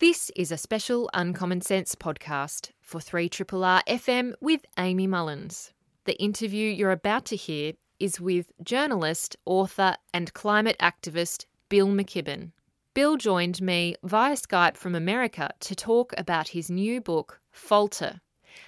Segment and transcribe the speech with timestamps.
[0.00, 5.72] This is a special Uncommon Sense podcast for 3RRR FM with Amy Mullins.
[6.04, 12.52] The interview you're about to hear is with journalist, author, and climate activist Bill McKibben.
[12.94, 18.20] Bill joined me via Skype from America to talk about his new book, Falter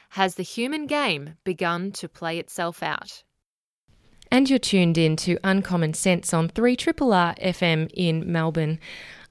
[0.08, 3.22] Has the Human Game Begun to Play Itself Out?
[4.32, 8.80] And you're tuned in to Uncommon Sense on 3RRR FM in Melbourne.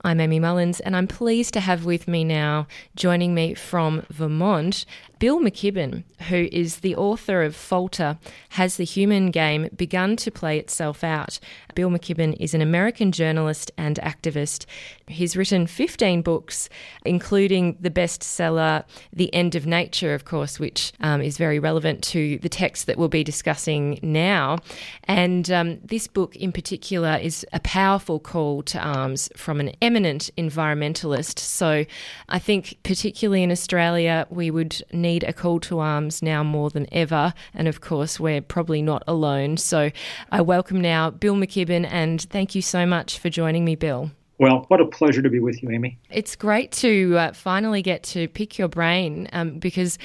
[0.02, 4.86] I'm Amy Mullins, and I'm pleased to have with me now, joining me from Vermont,
[5.20, 8.18] Bill McKibben, who is the author of Falter
[8.52, 11.40] Has the Human Game Begun to Play Itself Out?
[11.76, 14.66] Bill McKibben is an American journalist and activist.
[15.08, 16.70] He's written 15 books,
[17.04, 22.38] including the bestseller The End of Nature, of course, which um, is very relevant to
[22.40, 24.60] the text that we'll be discussing now.
[25.04, 30.30] And um, this book in particular is a powerful call to arms from an eminent
[30.38, 31.40] environmentalist.
[31.40, 31.86] So
[32.30, 36.70] I think, particularly in Australia, we would need need a call to arms now more
[36.70, 37.34] than ever.
[37.54, 39.58] And of course, we're probably not alone.
[39.58, 39.92] So
[40.32, 44.12] I welcome now Bill McKibben and thank you so much for joining me, Bill.
[44.40, 45.98] Well, what a pleasure to be with you, Amy.
[46.10, 49.98] It's great to uh, finally get to pick your brain um, because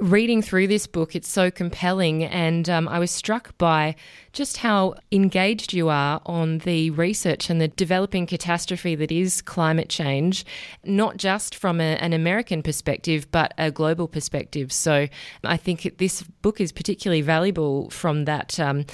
[0.00, 2.24] reading through this book, it's so compelling.
[2.24, 3.96] And um, I was struck by
[4.32, 9.88] just how engaged you are on the research and the developing catastrophe that is climate
[9.88, 10.44] change,
[10.84, 14.72] not just from a, an American perspective, but a global perspective.
[14.72, 15.08] So
[15.44, 18.84] I think this book is particularly valuable from that um,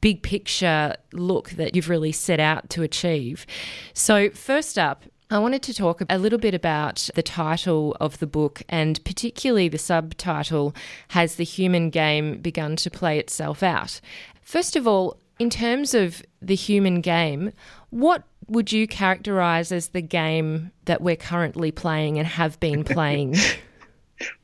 [0.00, 3.46] big picture look that you've really set out to achieve.
[3.94, 8.26] So, first up, I wanted to talk a little bit about the title of the
[8.26, 10.74] book and particularly the subtitle
[11.08, 14.00] Has the Human Game Begun to Play Itself Out?
[14.42, 17.52] First of all, in terms of the human game,
[17.90, 23.34] what would you characterize as the game that we're currently playing and have been playing?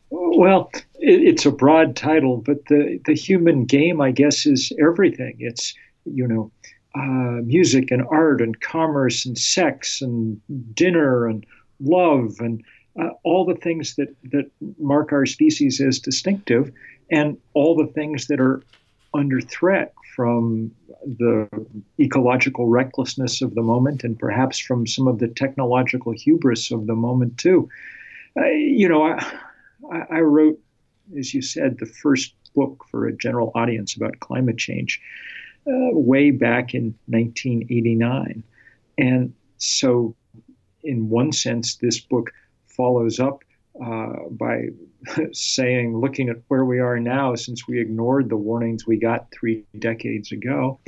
[0.08, 5.36] well, it's a broad title, but the, the human game, I guess, is everything.
[5.40, 5.74] It's,
[6.06, 6.50] you know,
[6.94, 10.40] uh, music and art and commerce and sex and
[10.74, 11.46] dinner and
[11.80, 12.62] love and
[13.00, 16.72] uh, all the things that, that mark our species as distinctive
[17.10, 18.62] and all the things that are
[19.14, 20.70] under threat from
[21.04, 21.48] the
[21.98, 26.94] ecological recklessness of the moment and perhaps from some of the technological hubris of the
[26.94, 27.68] moment too.
[28.36, 30.58] Uh, you know, I, I wrote,
[31.18, 35.00] as you said, the first book for a general audience about climate change
[35.70, 38.42] uh, way back in 1989.
[38.98, 40.14] And so,
[40.82, 42.30] in one sense, this book
[42.66, 43.42] follows up
[43.82, 44.68] uh, by
[45.32, 49.64] saying, looking at where we are now since we ignored the warnings we got three
[49.78, 50.80] decades ago.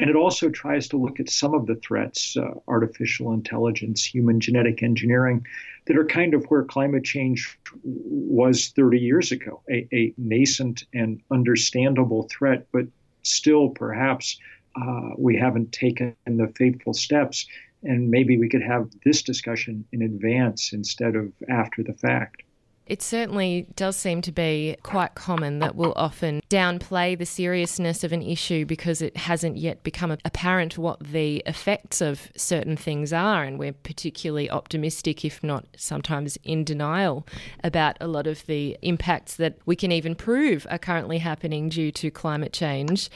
[0.00, 4.40] And it also tries to look at some of the threats, uh, artificial intelligence, human
[4.40, 5.46] genetic engineering,
[5.86, 11.20] that are kind of where climate change was 30 years ago a, a nascent and
[11.30, 12.86] understandable threat, but
[13.24, 14.38] still perhaps
[14.80, 17.46] uh, we haven't taken the fateful steps.
[17.82, 22.43] And maybe we could have this discussion in advance instead of after the fact.
[22.86, 28.12] It certainly does seem to be quite common that we'll often downplay the seriousness of
[28.12, 33.42] an issue because it hasn't yet become apparent what the effects of certain things are.
[33.42, 37.26] And we're particularly optimistic, if not sometimes in denial,
[37.62, 41.90] about a lot of the impacts that we can even prove are currently happening due
[41.92, 43.08] to climate change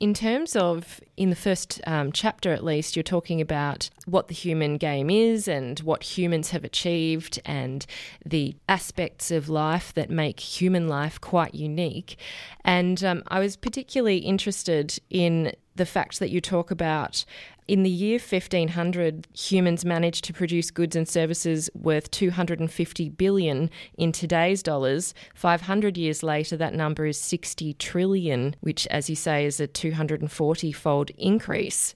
[0.00, 4.34] in terms of, in the first um, chapter at least, you're talking about what the
[4.34, 7.84] human game is and what humans have achieved and
[8.24, 12.16] the aspects of life that make human life quite unique.
[12.64, 17.24] And um, I was particularly interested in the fact that you talk about
[17.68, 24.10] in the year 1500, humans managed to produce goods and services worth 250 billion in
[24.10, 25.12] today's dollars.
[25.34, 30.72] 500 years later, that number is 60 trillion, which, as you say, is a 240
[30.72, 31.94] fold increase.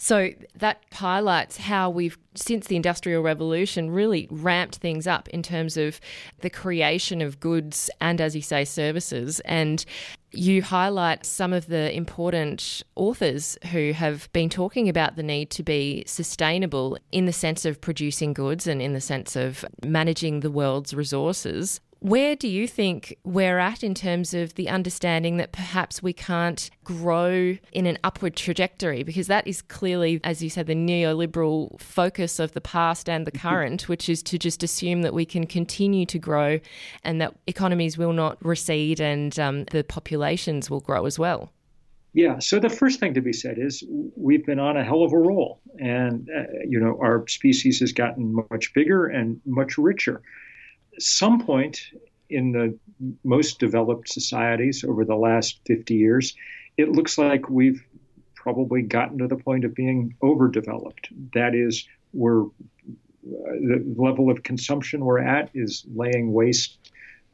[0.00, 5.76] So that highlights how we've, since the Industrial Revolution, really ramped things up in terms
[5.76, 6.00] of
[6.40, 9.40] the creation of goods and, as you say, services.
[9.40, 9.84] And
[10.30, 15.64] you highlight some of the important authors who have been talking about the need to
[15.64, 20.50] be sustainable in the sense of producing goods and in the sense of managing the
[20.50, 21.80] world's resources.
[22.00, 26.70] Where do you think we're at in terms of the understanding that perhaps we can't
[26.84, 29.02] grow in an upward trajectory?
[29.02, 33.32] Because that is clearly, as you said, the neoliberal focus of the past and the
[33.32, 36.60] current, which is to just assume that we can continue to grow
[37.02, 41.50] and that economies will not recede and um, the populations will grow as well.
[42.14, 43.82] Yeah, so the first thing to be said is
[44.16, 47.92] we've been on a hell of a roll, and uh, you know our species has
[47.92, 50.22] gotten much bigger and much richer.
[50.98, 51.80] Some point
[52.30, 52.78] in the
[53.24, 56.34] most developed societies over the last 50 years,
[56.76, 57.82] it looks like we've
[58.34, 61.08] probably gotten to the point of being overdeveloped.
[61.34, 62.44] That is, we're
[63.22, 66.78] the level of consumption we're at is laying waste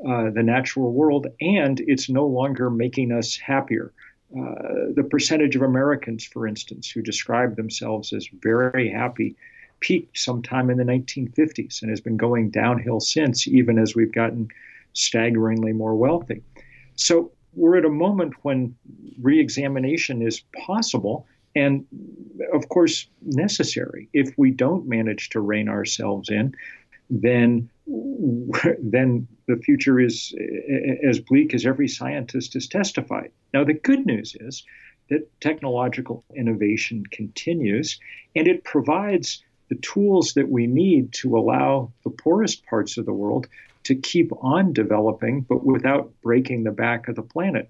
[0.06, 3.92] uh, the natural world, and it's no longer making us happier.
[4.36, 9.36] Uh, the percentage of Americans, for instance, who describe themselves as very happy,
[9.84, 14.48] peaked sometime in the 1950s and has been going downhill since, even as we've gotten
[14.94, 16.42] staggeringly more wealthy.
[16.96, 18.74] So we're at a moment when
[19.20, 21.84] reexamination is possible and,
[22.54, 24.08] of course, necessary.
[24.14, 26.54] If we don't manage to rein ourselves in,
[27.10, 30.34] then then the future is
[31.06, 33.30] as bleak as every scientist has testified.
[33.52, 34.64] Now, the good news is
[35.10, 38.00] that technological innovation continues
[38.34, 39.44] and it provides
[39.74, 43.48] the tools that we need to allow the poorest parts of the world
[43.82, 47.68] to keep on developing, but without breaking the back of the planet.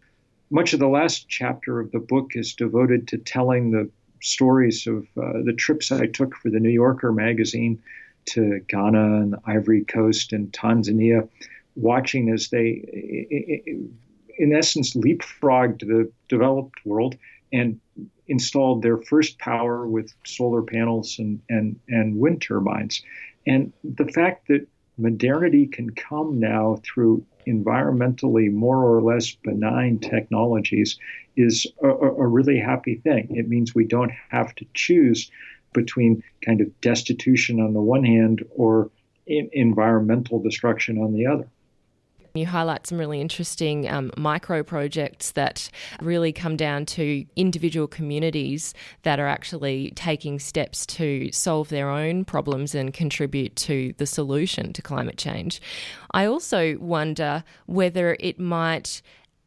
[0.50, 3.90] Much of the last chapter of the book is devoted to telling the
[4.20, 7.82] stories of uh, the trips I took for the New Yorker magazine
[8.26, 11.28] to Ghana and the Ivory Coast and Tanzania,
[11.74, 12.84] watching as they,
[14.38, 17.16] in essence, leapfrogged the developed world
[17.52, 17.80] and
[18.28, 23.02] installed their first power with solar panels and, and, and wind turbines.
[23.46, 24.66] And the fact that
[24.96, 30.98] modernity can come now through environmentally more or less benign technologies
[31.36, 33.26] is a, a, really happy thing.
[33.30, 35.30] It means we don't have to choose
[35.72, 38.90] between kind of destitution on the one hand or
[39.26, 41.48] environmental destruction on the other.
[42.36, 45.70] You highlight some really interesting um, micro projects that
[46.00, 52.24] really come down to individual communities that are actually taking steps to solve their own
[52.24, 55.62] problems and contribute to the solution to climate change.
[56.10, 59.00] I also wonder whether it might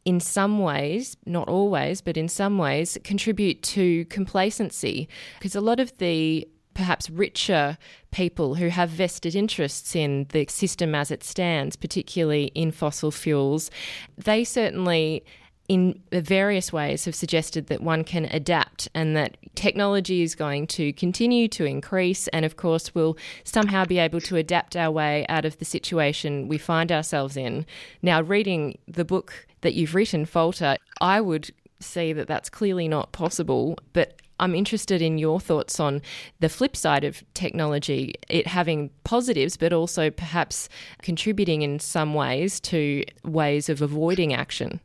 [0.06, 5.10] in some ways, not always, but in some ways, contribute to complacency.
[5.38, 6.48] Because a lot of the
[6.78, 7.76] perhaps richer
[8.12, 13.68] people who have vested interests in the system as it stands, particularly in fossil fuels,
[14.16, 15.24] they certainly
[15.68, 20.92] in various ways have suggested that one can adapt and that technology is going to
[20.92, 25.44] continue to increase and of course we'll somehow be able to adapt our way out
[25.44, 27.66] of the situation we find ourselves in.
[28.02, 31.50] Now reading the book that you've written Falter, I would
[31.80, 36.02] see that that's clearly not possible, but I'm interested in your thoughts on
[36.40, 40.68] the flip side of technology, it having positives, but also perhaps
[41.02, 44.80] contributing in some ways to ways of avoiding action.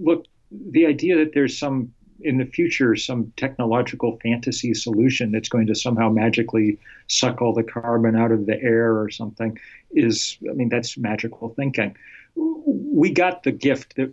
[0.00, 5.66] Look, the idea that there's some in the future some technological fantasy solution that's going
[5.66, 6.78] to somehow magically
[7.08, 9.58] suck all the carbon out of the air or something
[9.90, 11.94] is i mean that's magical thinking.
[12.36, 14.12] We got the gift that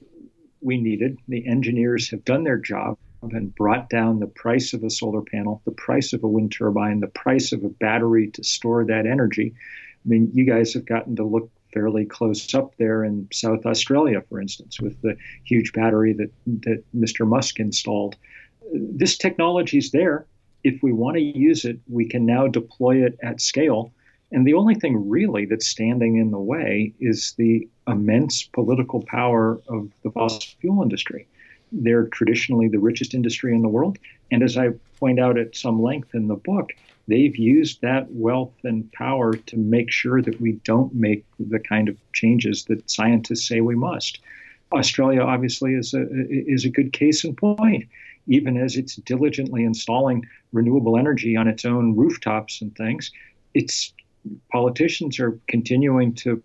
[0.61, 1.17] we needed.
[1.27, 5.62] The engineers have done their job and brought down the price of a solar panel,
[5.65, 9.53] the price of a wind turbine, the price of a battery to store that energy.
[10.03, 14.21] I mean, you guys have gotten to look fairly close up there in South Australia,
[14.27, 16.31] for instance, with the huge battery that,
[16.65, 17.27] that Mr.
[17.27, 18.15] Musk installed.
[18.73, 20.25] This technology is there.
[20.63, 23.94] If we want to use it, we can now deploy it at scale.
[24.31, 29.60] And the only thing really that's standing in the way is the immense political power
[29.67, 31.27] of the fossil fuel industry.
[31.72, 33.98] They're traditionally the richest industry in the world.
[34.32, 36.74] And as I point out at some length in the book,
[37.08, 41.90] they've used that wealth and power to make sure that we don't make the kind
[41.90, 44.20] of changes that scientists say we must.
[44.74, 47.86] Australia obviously is a is a good case in point.
[48.28, 53.12] Even as it's diligently installing renewable energy on its own rooftops and things,
[53.54, 53.94] its
[54.51, 56.42] politicians are continuing to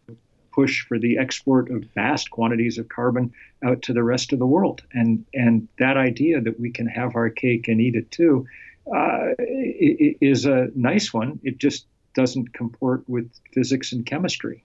[0.56, 3.32] push for the export of vast quantities of carbon
[3.62, 4.82] out to the rest of the world.
[4.92, 8.46] And and that idea that we can have our cake and eat it too
[8.92, 11.38] uh, is a nice one.
[11.42, 14.64] It just doesn't comport with physics and chemistry.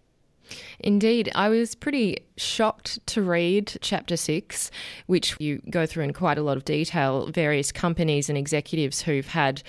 [0.80, 4.72] Indeed, I was pretty shocked to read chapter six,
[5.06, 7.28] which you go through in quite a lot of detail.
[7.28, 9.62] Various companies and executives who've had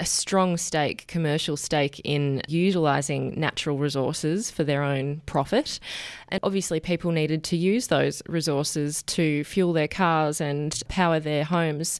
[0.00, 5.80] a strong stake, commercial stake in utilising natural resources for their own profit.
[6.28, 11.44] And obviously, people needed to use those resources to fuel their cars and power their
[11.44, 11.98] homes.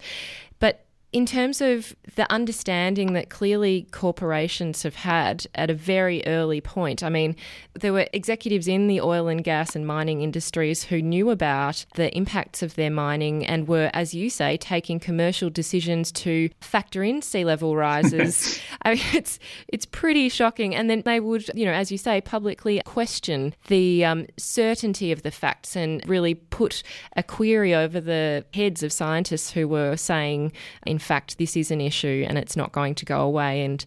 [1.19, 7.03] In terms of the understanding that clearly corporations have had at a very early point,
[7.03, 7.35] I mean,
[7.75, 12.17] there were executives in the oil and gas and mining industries who knew about the
[12.17, 17.21] impacts of their mining and were, as you say, taking commercial decisions to factor in
[17.21, 18.61] sea level rises.
[18.83, 20.73] I mean, it's it's pretty shocking.
[20.73, 25.25] And then they would, you know, as you say, publicly question the um, certainty of
[25.25, 26.85] the facts and really put
[27.17, 30.53] a query over the heads of scientists who were saying,
[30.87, 33.65] in in fact, this is an issue and it's not going to go away.
[33.65, 33.85] And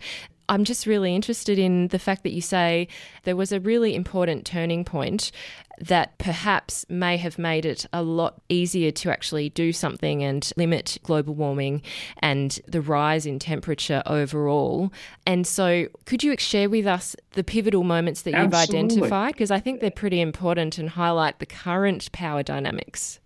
[0.51, 2.89] I'm just really interested in the fact that you say
[3.23, 5.31] there was a really important turning point
[5.79, 10.97] that perhaps may have made it a lot easier to actually do something and limit
[11.03, 11.81] global warming
[12.17, 14.91] and the rise in temperature overall.
[15.25, 19.31] And so, could you share with us the pivotal moments that you've identified?
[19.33, 23.20] Because I think they're pretty important and highlight the current power dynamics.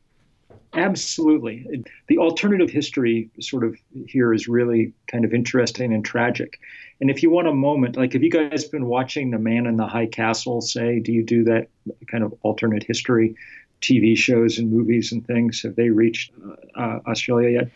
[0.76, 1.84] Absolutely.
[2.08, 3.78] The alternative history sort of
[4.08, 6.60] here is really kind of interesting and tragic.
[7.02, 9.78] And if you want a moment, like have you guys been watching The Man in
[9.78, 11.70] the High Castle, say, do you do that
[12.08, 13.36] kind of alternate history
[13.82, 15.62] TV shows and movies and things?
[15.64, 16.32] Have they reached
[16.76, 17.72] uh, uh Australia yet?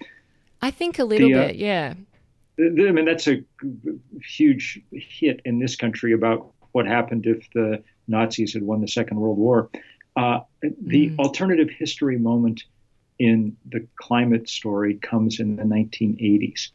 [0.61, 1.93] I think a little the, uh, bit, yeah.
[2.57, 3.43] The, I mean, that's a
[4.21, 9.19] huge hit in this country about what happened if the Nazis had won the Second
[9.19, 9.69] World War.
[10.15, 11.19] Uh, the mm.
[11.19, 12.63] alternative history moment
[13.19, 16.69] in the climate story comes in the 1980s.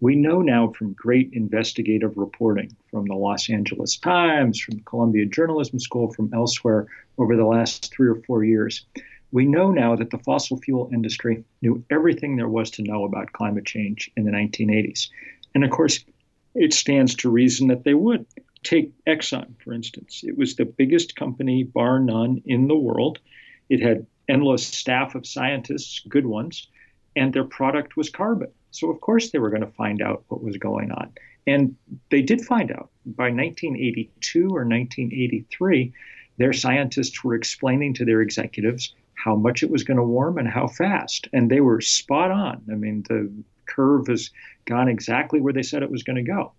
[0.00, 5.78] We know now from great investigative reporting from the Los Angeles Times, from Columbia Journalism
[5.78, 6.86] School, from elsewhere
[7.18, 8.86] over the last three or four years.
[9.30, 13.32] We know now that the fossil fuel industry knew everything there was to know about
[13.32, 15.08] climate change in the 1980s.
[15.54, 16.02] And of course,
[16.54, 18.26] it stands to reason that they would.
[18.62, 20.22] Take Exxon, for instance.
[20.24, 23.18] It was the biggest company, bar none, in the world.
[23.68, 26.68] It had endless staff of scientists, good ones,
[27.16, 28.50] and their product was carbon.
[28.70, 31.12] So, of course, they were going to find out what was going on.
[31.46, 31.76] And
[32.10, 32.90] they did find out.
[33.04, 35.92] By 1982 or 1983,
[36.38, 40.48] their scientists were explaining to their executives how much it was going to warm and
[40.48, 41.28] how fast.
[41.32, 42.62] And they were spot on.
[42.70, 43.30] I mean, the
[43.66, 44.30] curve has
[44.64, 46.52] gone exactly where they said it was going to go.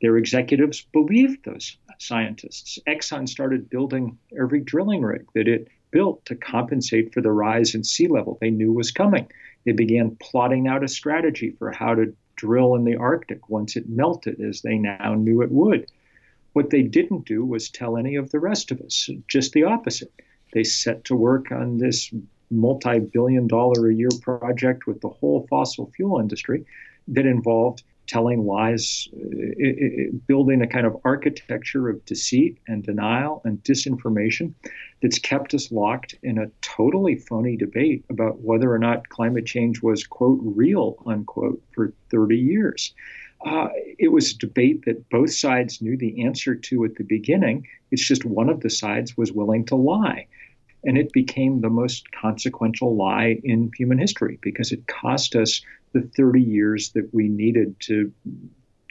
[0.00, 2.78] Their executives believed those scientists.
[2.86, 7.84] Exxon started building every drilling rig that it built to compensate for the rise in
[7.84, 9.26] sea level they knew was coming.
[9.64, 13.88] They began plotting out a strategy for how to drill in the Arctic once it
[13.88, 15.90] melted, as they now knew it would.
[16.52, 20.12] What they didn't do was tell any of the rest of us, just the opposite.
[20.52, 22.12] They set to work on this
[22.50, 26.64] multi billion dollar a year project with the whole fossil fuel industry
[27.08, 33.42] that involved telling lies, it, it, building a kind of architecture of deceit and denial
[33.44, 34.54] and disinformation
[35.02, 39.82] that's kept us locked in a totally phony debate about whether or not climate change
[39.82, 42.94] was, quote, real, unquote, for 30 years.
[43.46, 47.66] Uh, it was a debate that both sides knew the answer to at the beginning.
[47.90, 50.26] It's just one of the sides was willing to lie.
[50.84, 55.60] And it became the most consequential lie in human history because it cost us
[55.92, 58.12] the 30 years that we needed to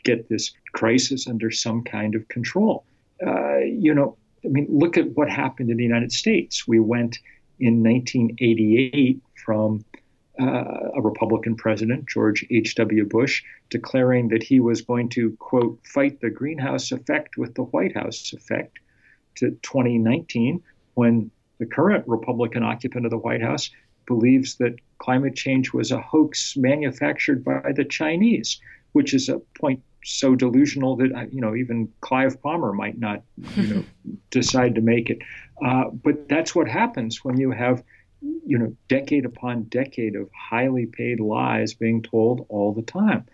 [0.04, 2.86] get this crisis under some kind of control.
[3.26, 6.68] Uh, you know, I mean, look at what happened in the United States.
[6.68, 7.20] We went
[7.60, 9.84] in 1988 from
[10.40, 13.06] uh, a Republican president, George H.W.
[13.06, 17.96] Bush, declaring that he was going to, quote, fight the greenhouse effect with the White
[17.96, 18.80] House effect,
[19.36, 20.62] to 2019,
[20.96, 23.70] when the current Republican occupant of the White House
[24.06, 28.60] believes that climate change was a hoax manufactured by the Chinese,
[28.94, 33.24] which is a point so delusional that uh, you know even Clive Palmer might not
[33.56, 33.84] you know
[34.32, 35.20] decide to make it.
[35.64, 37.84] Uh, but that's what happens when you have
[38.22, 43.26] you know decade upon decade of highly paid lies being told all the time.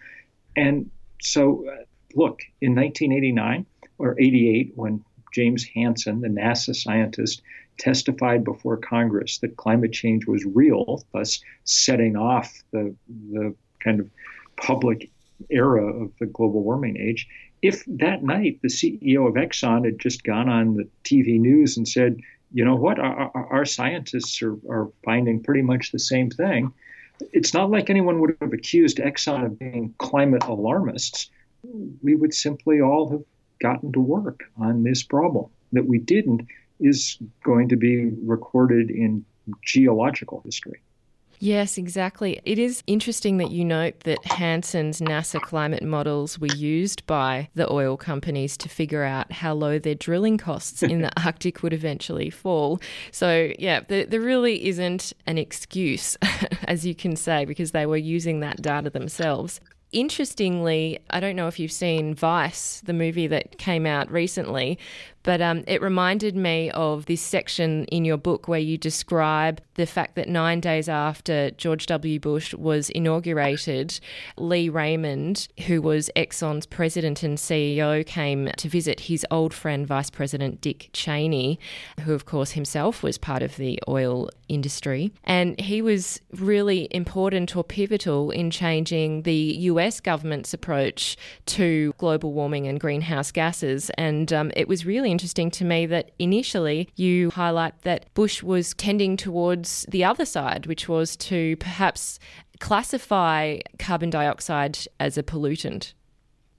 [0.55, 0.89] And
[1.21, 1.83] so, uh,
[2.15, 3.65] look, in 1989
[3.97, 5.03] or 88, when
[5.33, 7.41] James Hansen, the NASA scientist,
[7.77, 12.95] testified before Congress that climate change was real, thus setting off the,
[13.31, 14.09] the kind of
[14.57, 15.09] public
[15.49, 17.27] era of the global warming age.
[17.61, 21.87] If that night the CEO of Exxon had just gone on the TV news and
[21.87, 22.19] said,
[22.51, 26.71] you know what, our, our scientists are, are finding pretty much the same thing,
[27.31, 31.29] it's not like anyone would have accused Exxon of being climate alarmists.
[32.01, 33.23] We would simply all have
[33.61, 35.49] gotten to work on this problem.
[35.71, 36.47] That we didn't
[36.79, 39.25] is going to be recorded in
[39.63, 40.81] geological history.
[41.43, 42.39] Yes, exactly.
[42.45, 47.69] It is interesting that you note that Hansen's NASA climate models were used by the
[47.69, 52.29] oil companies to figure out how low their drilling costs in the Arctic would eventually
[52.29, 52.79] fall.
[53.11, 56.15] So, yeah, there, there really isn't an excuse,
[56.69, 59.59] as you can say, because they were using that data themselves.
[59.91, 64.79] Interestingly, I don't know if you've seen Vice, the movie that came out recently,
[65.23, 69.85] but um, it reminded me of this section in your book where you describe the
[69.85, 72.19] fact that nine days after George W.
[72.19, 73.99] Bush was inaugurated,
[74.37, 80.09] Lee Raymond, who was Exxon's president and CEO, came to visit his old friend, Vice
[80.09, 81.59] President Dick Cheney,
[82.01, 85.11] who, of course, himself was part of the oil industry.
[85.23, 92.33] And he was really important or pivotal in changing the US government's approach to global
[92.33, 93.89] warming and greenhouse gases.
[93.97, 98.73] And um, it was really interesting to me that initially you highlight that Bush was
[98.73, 102.19] tending towards the other side, which was to perhaps
[102.59, 105.93] classify carbon dioxide as a pollutant.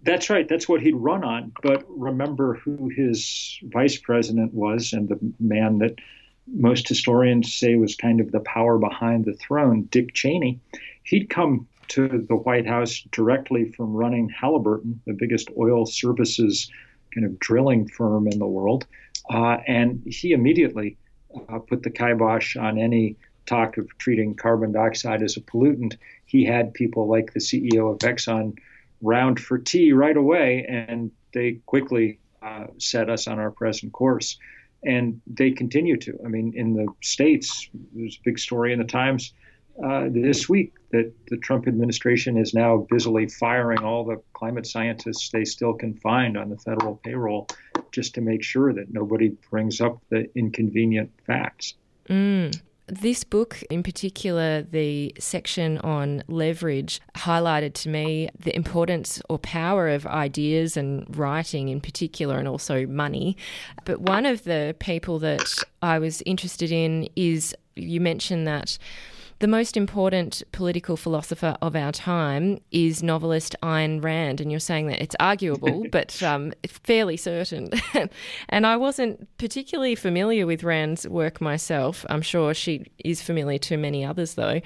[0.03, 0.49] That's right.
[0.49, 1.53] That's what he'd run on.
[1.63, 5.99] But remember who his vice president was and the man that
[6.47, 10.61] most historians say was kind of the power behind the throne, Dick Cheney.
[11.03, 16.71] He'd come to the White House directly from running Halliburton, the biggest oil services
[17.15, 18.87] kind of drilling firm in the world.
[19.31, 20.97] Uh, and he immediately
[21.49, 23.17] uh, put the kibosh on any
[23.47, 25.97] talk of treating carbon dioxide as a pollutant.
[26.27, 28.57] He had people like the CEO of Exxon
[29.03, 34.39] round for tea right away, and they quickly uh, set us on our present course.
[34.83, 36.19] And they continue to.
[36.25, 39.33] I mean, in the States, there's a big story in the Times
[39.83, 45.31] uh, this week that the Trump administration is now busily firing all the climate scientists
[45.31, 47.49] they still can find on the federal payroll
[47.91, 51.75] just to make sure that nobody brings up the inconvenient facts.
[52.09, 52.61] Mm.
[52.87, 59.89] This book, in particular, the section on leverage, highlighted to me the importance or power
[59.89, 63.39] of ideas and writing in particular, and also money.
[63.87, 68.77] But one of the people that I was interested in is you mentioned that
[69.41, 74.87] the most important political philosopher of our time is novelist Ayn Rand, and you're saying
[74.89, 77.71] that it's arguable, but um, fairly certain.
[78.49, 82.07] and I wasn't particularly familiar with Rand's work myself.
[82.09, 84.61] I'm sure she is familiar to many others, though.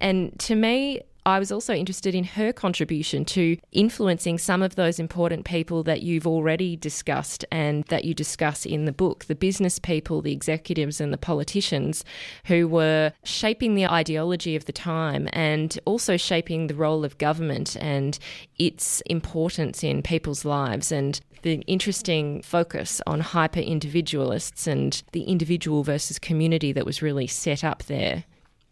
[0.00, 4.98] And to me, I was also interested in her contribution to influencing some of those
[4.98, 9.78] important people that you've already discussed and that you discuss in the book the business
[9.78, 12.02] people, the executives, and the politicians
[12.46, 17.76] who were shaping the ideology of the time and also shaping the role of government
[17.76, 18.18] and
[18.58, 20.90] its importance in people's lives.
[20.90, 27.26] And the interesting focus on hyper individualists and the individual versus community that was really
[27.26, 28.24] set up there.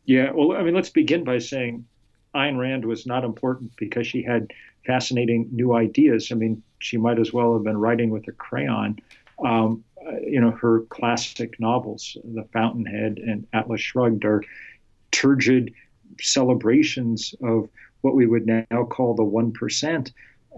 [0.06, 1.84] Yeah, well, I mean, let's begin by saying
[2.36, 4.52] Ayn Rand was not important because she had
[4.84, 6.30] fascinating new ideas.
[6.30, 8.98] I mean, she might as well have been writing with a crayon.
[9.44, 14.42] Um, uh, you know, her classic novels, The Fountainhead and Atlas Shrugged, are
[15.10, 15.72] turgid
[16.20, 17.68] celebrations of
[18.02, 20.12] what we would now call the 1%.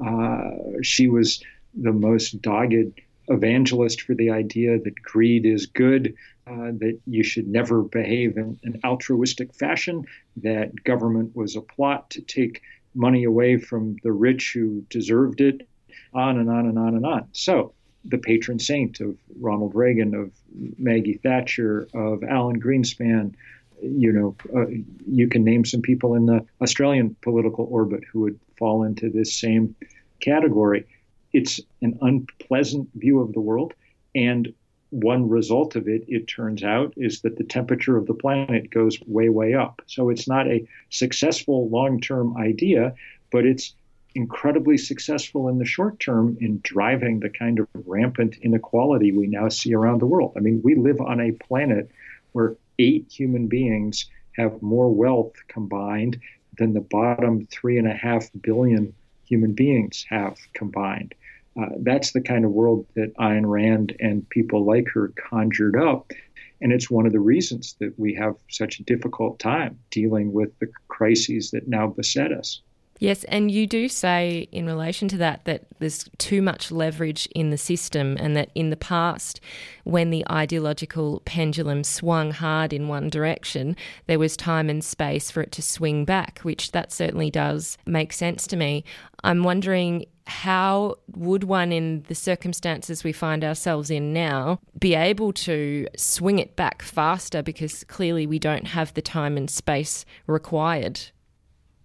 [0.04, 1.42] Uh, she was
[1.74, 6.14] the most dogged evangelist for the idea that greed is good,
[6.48, 10.04] uh, that you should never behave in an altruistic fashion,
[10.36, 12.62] that government was a plot to take
[12.94, 15.66] money away from the rich who deserved it,
[16.14, 17.28] on and on and on and on.
[17.32, 20.32] So, the patron saint of Ronald Reagan, of
[20.78, 23.34] Maggie Thatcher, of Alan Greenspan,
[23.82, 24.66] you know, uh,
[25.06, 29.34] you can name some people in the Australian political orbit who would fall into this
[29.38, 29.74] same
[30.20, 30.86] category.
[31.32, 33.74] It's an unpleasant view of the world.
[34.14, 34.52] And
[34.90, 38.98] one result of it, it turns out, is that the temperature of the planet goes
[39.06, 39.82] way, way up.
[39.86, 42.94] So it's not a successful long term idea,
[43.30, 43.74] but it's
[44.14, 49.48] incredibly successful in the short term in driving the kind of rampant inequality we now
[49.48, 50.32] see around the world.
[50.36, 51.90] I mean, we live on a planet
[52.32, 56.20] where eight human beings have more wealth combined
[56.56, 61.14] than the bottom three and a half billion human beings have combined.
[61.60, 66.12] Uh, that's the kind of world that Ayn Rand and people like her conjured up.
[66.60, 70.56] And it's one of the reasons that we have such a difficult time dealing with
[70.58, 72.62] the crises that now beset us.
[72.98, 77.50] Yes, and you do say in relation to that that there's too much leverage in
[77.50, 79.40] the system, and that in the past,
[79.84, 85.40] when the ideological pendulum swung hard in one direction, there was time and space for
[85.40, 88.84] it to swing back, which that certainly does make sense to me.
[89.22, 95.32] I'm wondering how would one, in the circumstances we find ourselves in now, be able
[95.32, 101.00] to swing it back faster because clearly we don't have the time and space required?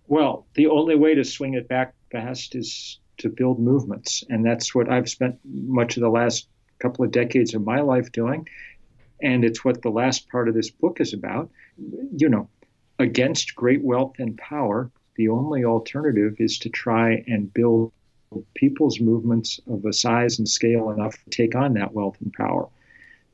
[0.07, 4.23] Well, the only way to swing it back fast is to build movements.
[4.29, 6.47] And that's what I've spent much of the last
[6.79, 8.47] couple of decades of my life doing.
[9.21, 11.49] And it's what the last part of this book is about.
[12.17, 12.49] You know,
[12.99, 17.91] against great wealth and power, the only alternative is to try and build
[18.55, 22.67] people's movements of a size and scale enough to take on that wealth and power.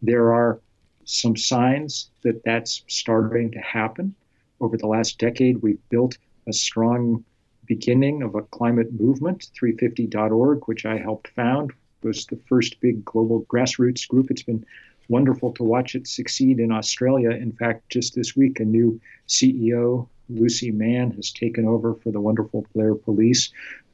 [0.02, 0.60] There are
[1.06, 4.14] some signs that that's starting to happen.
[4.62, 6.18] Over the last decade, we've built
[6.50, 7.24] a strong
[7.66, 9.48] beginning of a climate movement.
[9.62, 11.72] 350.org, which I helped found,
[12.04, 14.32] was the first big global grassroots group.
[14.32, 14.66] It's been
[15.08, 17.32] wonderful to watch it succeed in Australia.
[17.32, 22.20] In fact, just this week, a new CEO, Lucy Manne, has taken over for the
[22.20, 23.52] wonderful Blair Palese.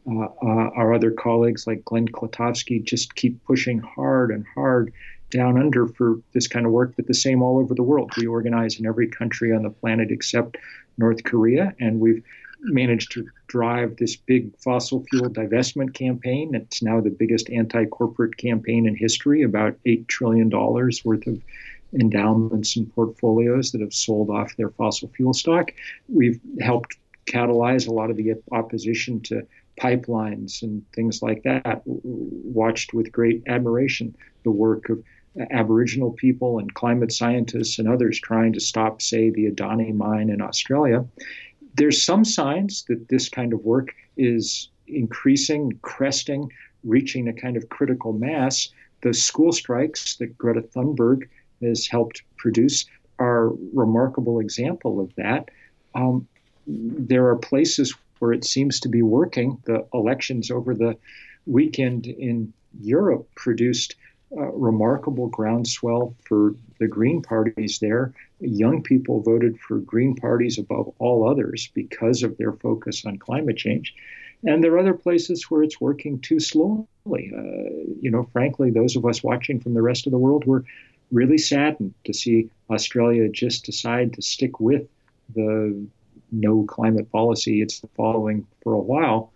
[0.08, 4.94] Uh, uh, our other colleagues like Glen Klatovsky just keep pushing hard and hard
[5.32, 8.12] down under for this kind of work, but the same all over the world.
[8.18, 10.58] We organize in every country on the planet except
[10.98, 12.24] North Korea, and we've
[12.66, 16.56] managed to drive this big fossil fuel divestment campaign.
[16.56, 21.42] It's now the biggest anti corporate campaign in history, about $8 trillion worth of
[21.94, 25.72] endowments and portfolios that have sold off their fossil fuel stock.
[26.10, 29.48] We've helped catalyze a lot of the opposition to
[29.80, 31.82] pipelines and things like that.
[31.86, 35.04] Watched with great admiration the work of
[35.52, 40.42] Aboriginal people and climate scientists and others trying to stop, say, the Adani mine in
[40.42, 41.06] Australia.
[41.78, 46.52] There's some signs that this kind of work is increasing, cresting,
[46.84, 48.70] reaching a kind of critical mass.
[49.02, 51.28] The school strikes that Greta Thunberg
[51.62, 52.86] has helped produce
[53.20, 55.50] are remarkable example of that.
[55.96, 56.28] Um,
[56.68, 59.62] there are places where it seems to be working.
[59.66, 60.98] The elections over the
[61.46, 63.96] weekend in Europe produced
[64.36, 68.14] remarkable groundswell for the Green parties there.
[68.40, 73.58] Young people voted for Green parties above all others because of their focus on climate
[73.58, 73.94] change.
[74.44, 76.88] And there are other places where it's working too slowly.
[77.36, 80.66] Uh, you know, frankly, those of us watching from the rest of the world were
[81.12, 84.88] really saddened to see Australia just decide to stick with
[85.34, 85.88] the
[86.32, 89.32] no climate policy it's following for a while.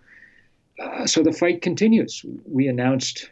[0.80, 2.26] Uh, so the fight continues.
[2.46, 3.30] We announced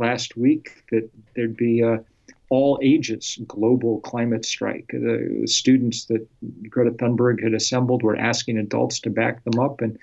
[0.00, 2.02] last week that there'd be a
[2.48, 4.88] all ages global climate strike.
[4.92, 6.26] The students that
[6.68, 9.96] Greta Thunberg had assembled were asking adults to back them up, and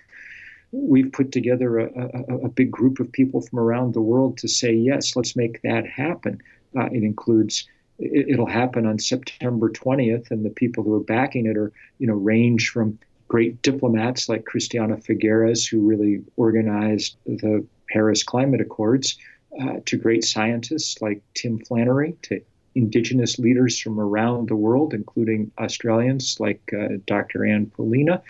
[0.71, 1.89] we've put together a,
[2.29, 5.61] a, a big group of people from around the world to say yes, let's make
[5.63, 6.41] that happen.
[6.77, 7.67] Uh, it includes
[7.99, 12.13] it'll happen on September 20th, and the people who are backing it are, you know,
[12.13, 19.17] range from great diplomats like Christiana Figueres, who really organized the Paris Climate Accords,
[19.61, 22.41] uh, to great scientists like Tim Flannery, to
[22.75, 27.45] indigenous leaders from around the world, including Australians like uh, Dr.
[27.45, 28.21] Anne Poelina,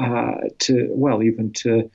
[0.00, 1.90] uh, to, well, even to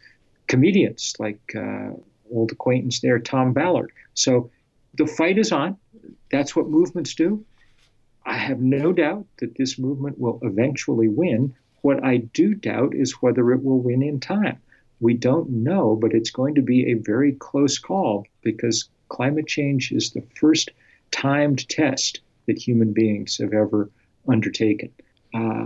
[0.47, 1.91] comedians like uh,
[2.31, 3.91] old acquaintance there, Tom Ballard.
[4.13, 4.51] So
[4.95, 5.77] the fight is on.
[6.31, 7.45] That's what movements do.
[8.25, 11.55] I have no doubt that this movement will eventually win.
[11.81, 14.59] What I do doubt is whether it will win in time.
[15.01, 19.91] We don't know, but it's going to be a very close call because climate change
[19.91, 20.71] is the first
[21.11, 23.89] timed test that human beings have ever
[24.27, 24.91] undertaken.
[25.33, 25.65] Uh,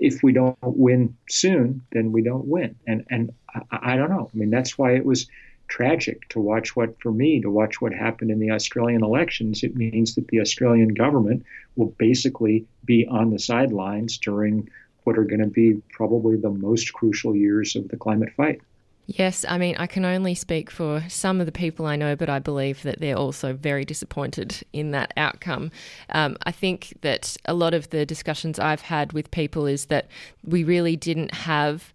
[0.00, 2.76] if we don't win soon, then we don't win.
[2.86, 4.30] And and I, I, don't know.
[4.32, 5.26] I mean, that's why it was
[5.68, 9.62] tragic to watch what, for me, to watch what happened in the Australian elections.
[9.62, 11.44] It means that the Australian government
[11.76, 14.68] will basically be on the sidelines during
[15.04, 18.60] what are going to be probably the most crucial years of the climate fight.
[19.06, 22.28] Yes, I mean, I can only speak for some of the people I know, but
[22.28, 25.72] I believe that they're also very disappointed in that outcome.
[26.10, 30.06] Um, I think that a lot of the discussions I've had with people is that
[30.44, 31.92] we really didn't have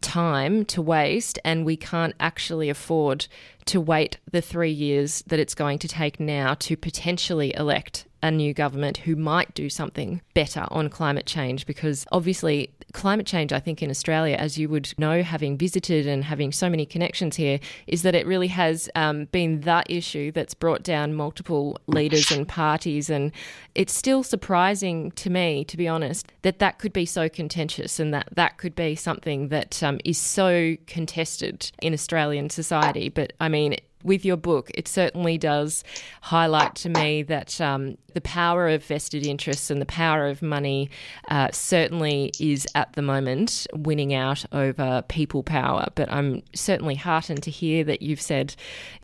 [0.00, 3.28] time to waste and we can't actually afford
[3.66, 8.30] to wait the three years that it's going to take now to potentially elect a
[8.30, 13.60] new government who might do something better on climate change because obviously climate change I
[13.60, 17.60] think in Australia as you would know having visited and having so many connections here
[17.86, 22.48] is that it really has um, been that issue that's brought down multiple leaders and
[22.48, 23.10] parties.
[23.10, 23.32] And
[23.74, 28.14] it's still surprising to me to be honest that that could be so contentious and
[28.14, 33.08] that that could be something that um, is so contested in Australian society.
[33.08, 33.76] But I mean
[34.06, 35.84] with your book, it certainly does
[36.22, 40.88] highlight to me that um, the power of vested interests and the power of money
[41.28, 45.86] uh, certainly is at the moment winning out over people power.
[45.94, 48.54] But I'm certainly heartened to hear that you've said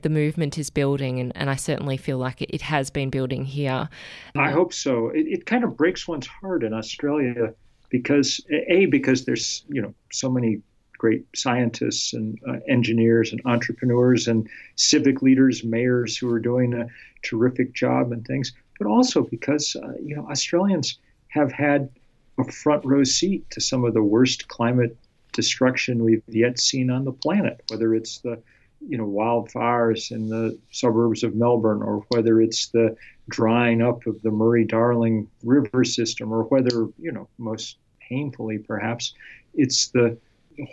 [0.02, 3.44] the movement is building, and, and I certainly feel like it, it, has been building
[3.44, 3.88] here.
[4.36, 5.08] I hope so.
[5.08, 7.54] It, it kind of breaks one's heart in Australia
[7.90, 10.62] because a because there's you know so many
[11.02, 16.86] great scientists and uh, engineers and entrepreneurs and civic leaders, mayors who are doing a
[17.22, 21.90] terrific job and things, but also because uh, you know Australians have had
[22.38, 24.96] a front row seat to some of the worst climate
[25.32, 28.40] destruction we've yet seen on the planet, whether it's the
[28.80, 32.94] you know wildfires in the suburbs of Melbourne, or whether it's the
[33.28, 39.14] drying up of the Murray Darling River system, or whether you know most painfully perhaps
[39.54, 40.16] it's the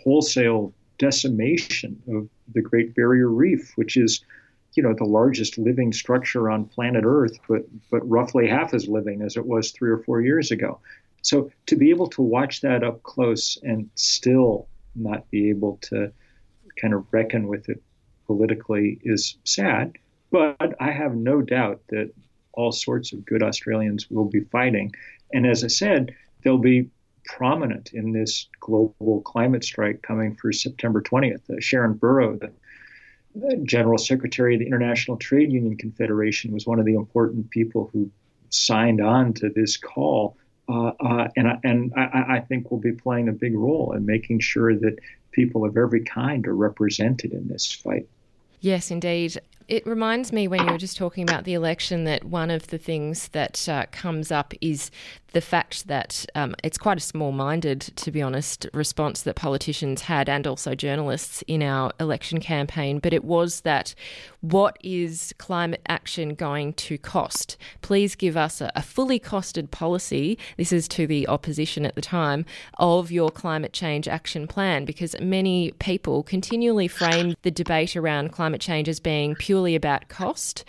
[0.04, 4.24] wholesale decimation of the Great Barrier Reef, which is,
[4.74, 9.22] you know, the largest living structure on planet Earth, but but roughly half as living
[9.22, 10.80] as it was three or four years ago.
[11.22, 16.12] So to be able to watch that up close and still not be able to
[16.80, 17.82] kind of reckon with it
[18.26, 19.98] politically is sad.
[20.32, 22.12] But I have no doubt that
[22.54, 24.94] all sorts of good Australians will be fighting.
[25.34, 26.14] And as I said,
[26.44, 26.90] there'll be
[27.38, 31.50] prominent in this global climate strike coming for September 20th.
[31.50, 32.52] Uh, Sharan Burrow, the,
[33.36, 37.90] the General Secretary of the International Trade Union Confederation, was one of the important people
[37.94, 38.10] who
[38.50, 40.38] signed on to this call.
[40.68, 44.06] Uh, uh, and I, and I, I, think will be playing a big role in
[44.06, 45.00] making sure that
[45.32, 48.08] people of every kind are represented in this fight.
[48.60, 49.40] Yes, indeed.
[49.70, 52.80] It reminds me when you were just talking about the election that one of the
[52.80, 54.90] things that uh, comes up is
[55.34, 60.02] the fact that um, it's quite a small minded, to be honest, response that politicians
[60.02, 63.00] had and also journalists in our election campaign.
[63.00, 63.94] But it was that
[64.42, 67.58] what is climate action going to cost?
[67.82, 70.38] Please give us a, a fully costed policy.
[70.58, 72.46] This is to the opposition at the time
[72.78, 78.62] of your climate change action plan because many people continually frame the debate around climate
[78.62, 80.64] change as being purely about cost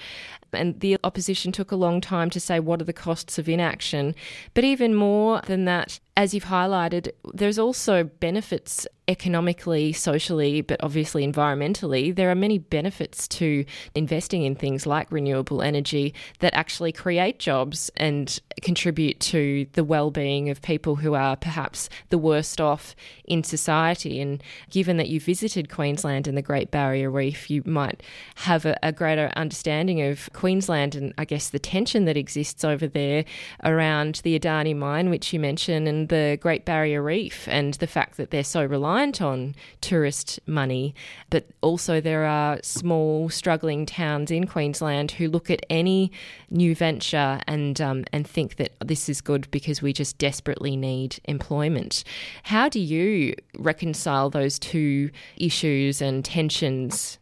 [0.53, 4.15] and the opposition took a long time to say what are the costs of inaction.
[4.55, 11.27] But even more than that, as you've highlighted, there's also benefits economically, socially, but obviously
[11.27, 12.15] environmentally.
[12.15, 17.91] There are many benefits to investing in things like renewable energy that actually create jobs
[17.97, 24.21] and contribute to the well-being of people who are perhaps the worst off in society.
[24.21, 28.03] And given that you visited Queensland and the Great Barrier Reef, you might
[28.37, 32.87] have a, a greater understanding of Queensland and I guess the tension that exists over
[32.87, 33.26] there
[33.62, 38.16] around the Adani mine, which you mentioned, and the Great Barrier Reef and the fact
[38.16, 40.94] that they're so reliant on tourist money.
[41.29, 46.11] But also, there are small, struggling towns in Queensland who look at any
[46.48, 51.20] new venture and um, and think that this is good because we just desperately need
[51.26, 52.03] employment.
[52.44, 57.19] How do you reconcile those two issues and tensions?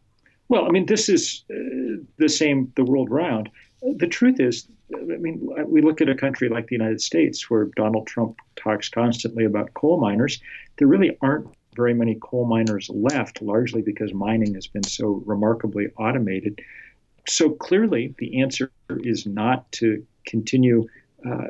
[0.49, 3.49] Well, I mean, this is uh, the same the world round.
[3.81, 7.65] The truth is, I mean, we look at a country like the United States where
[7.75, 10.41] Donald Trump talks constantly about coal miners.
[10.77, 15.87] There really aren't very many coal miners left, largely because mining has been so remarkably
[15.97, 16.59] automated.
[17.27, 20.87] So clearly, the answer is not to continue
[21.29, 21.43] uh,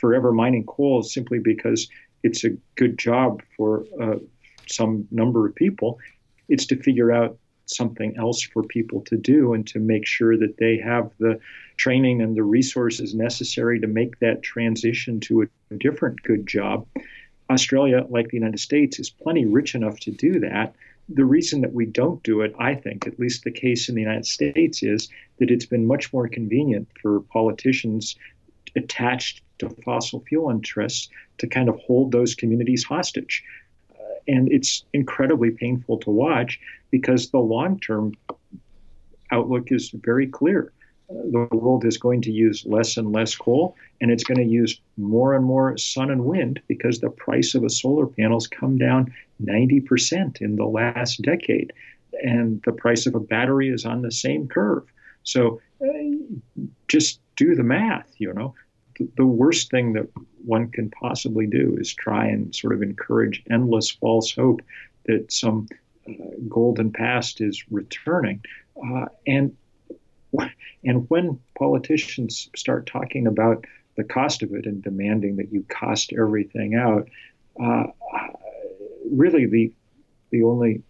[0.00, 1.88] forever mining coal simply because
[2.22, 4.16] it's a good job for uh,
[4.68, 5.98] some number of people.
[6.48, 7.36] It's to figure out
[7.66, 11.38] something else for people to do and to make sure that they have the
[11.76, 16.86] training and the resources necessary to make that transition to a different good job.
[17.50, 20.74] Australia, like the United States, is plenty rich enough to do that.
[21.08, 24.00] The reason that we don't do it, I think, at least the case in the
[24.00, 28.16] United States, is that it's been much more convenient for politicians
[28.76, 33.44] attached to fossil fuel interests to kind of hold those communities hostage
[34.26, 36.60] and it's incredibly painful to watch
[36.90, 38.12] because the long term
[39.30, 40.72] outlook is very clear.
[41.08, 44.80] The world is going to use less and less coal, and it's going to use
[44.96, 49.12] more and more sun and wind because the price of a solar panel's come down
[49.42, 51.72] 90% in the last decade,
[52.22, 54.84] and the price of a battery is on the same curve.
[55.24, 58.54] So, uh, just do the math, you know.
[59.16, 60.08] The, worst thing that
[60.44, 64.62] one can possibly do is try and sort of encourage endless false hope
[65.06, 65.68] that some
[66.08, 66.12] uh,
[66.48, 68.42] golden past is returning.
[68.76, 69.56] Uh, and
[70.84, 73.64] and when politicians start talking about
[73.96, 77.08] the cost of it and demanding that you cost everything out,
[77.62, 77.84] uh,
[79.10, 79.72] really the
[80.30, 80.82] the only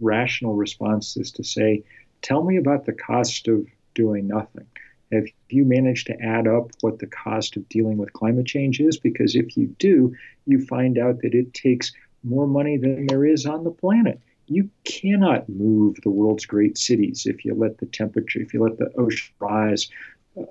[0.00, 1.82] rational response is to say,
[2.22, 4.66] "Tell me about the cost of doing nothing."
[5.12, 8.96] Have you managed to add up what the cost of dealing with climate change is?
[8.96, 10.14] Because if you do,
[10.46, 11.92] you find out that it takes
[12.22, 14.20] more money than there is on the planet.
[14.46, 18.78] You cannot move the world's great cities if you let the temperature, if you let
[18.78, 19.88] the ocean rise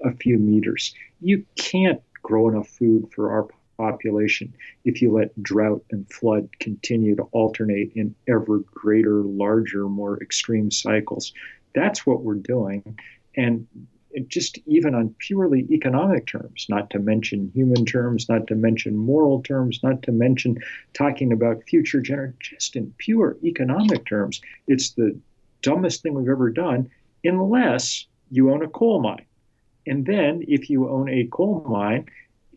[0.04, 0.93] a few meters.
[1.22, 7.15] You can't grow enough food for our population if you let drought and flood continue
[7.15, 11.34] to alternate in ever greater, larger, more extreme cycles.
[11.74, 12.98] That's what we're doing.
[13.38, 13.67] And
[14.28, 19.41] just even on purely economic terms, not to mention human terms, not to mention moral
[19.43, 20.58] terms, not to mention
[20.93, 25.17] talking about future generations, just in pure economic terms, it's the
[25.62, 26.89] dumbest thing we've ever done,
[27.24, 29.26] unless you own a coal mine.
[29.86, 32.08] And then if you own a coal mine,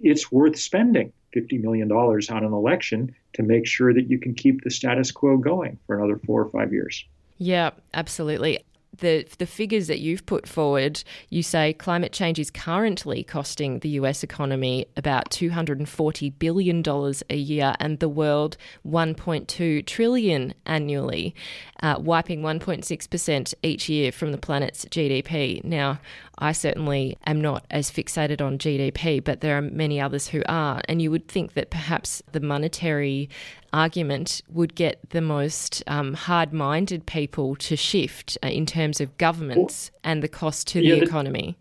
[0.00, 4.62] it's worth spending $50 million on an election to make sure that you can keep
[4.62, 7.04] the status quo going for another four or five years.
[7.38, 8.60] Yeah, absolutely
[8.98, 13.90] the the figures that you've put forward, you say climate change is currently costing the
[13.90, 21.34] US economy about 240 billion dollars a year and the world 1.2 trillion annually,
[21.82, 25.64] uh, wiping 1.6% each year from the planet's GDP.
[25.64, 25.98] Now,
[26.42, 30.80] I certainly am not as fixated on GDP, but there are many others who are.
[30.88, 33.30] And you would think that perhaps the monetary
[33.72, 39.16] argument would get the most um, hard minded people to shift uh, in terms of
[39.18, 41.56] governments and the cost to yeah, the, the economy.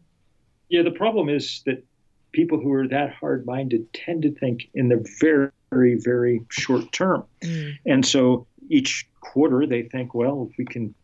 [0.69, 1.83] Yeah, the problem is that
[2.31, 6.91] people who are that hard minded tend to think in the very, very, very short
[6.91, 7.23] term.
[7.43, 7.77] Mm.
[7.85, 10.95] And so each quarter they think, well, if we can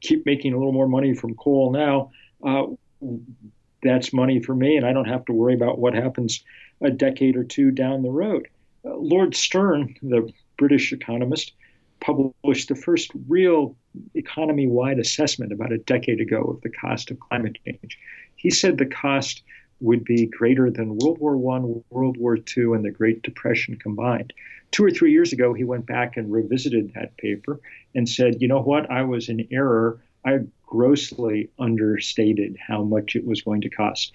[0.00, 2.10] keep making a little more money from coal now,
[2.42, 2.66] uh,
[3.82, 6.42] that's money for me, and I don't have to worry about what happens
[6.80, 8.48] a decade or two down the road.
[8.84, 11.52] Uh, Lord Stern, the British economist,
[12.00, 13.76] published the first real
[14.14, 17.98] economy wide assessment about a decade ago of the cost of climate change.
[18.36, 19.42] He said the cost
[19.80, 24.32] would be greater than World War I, World War II, and the Great Depression combined.
[24.70, 27.60] Two or three years ago, he went back and revisited that paper
[27.94, 30.00] and said, you know what, I was in error.
[30.24, 34.12] I grossly understated how much it was going to cost.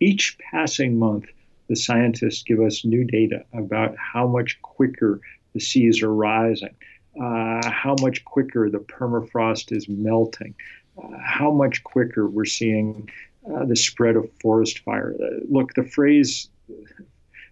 [0.00, 1.26] Each passing month,
[1.68, 5.20] the scientists give us new data about how much quicker
[5.54, 6.74] the seas are rising,
[7.20, 10.54] uh, how much quicker the permafrost is melting,
[11.02, 13.08] uh, how much quicker we're seeing
[13.52, 15.14] uh, the spread of forest fire.
[15.20, 16.48] Uh, look, the phrase,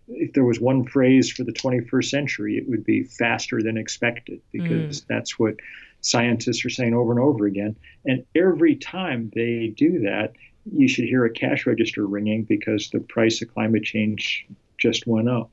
[0.08, 4.40] if there was one phrase for the 21st century, it would be faster than expected
[4.52, 5.06] because mm.
[5.06, 5.54] that's what
[6.02, 7.76] scientists are saying over and over again.
[8.04, 10.32] And every time they do that,
[10.70, 14.46] you should hear a cash register ringing because the price of climate change
[14.78, 15.50] just went up.